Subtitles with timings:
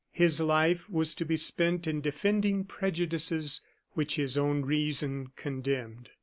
[0.09, 3.61] His life was to be spent in defending prejudices
[3.91, 6.09] which his own reason condemned.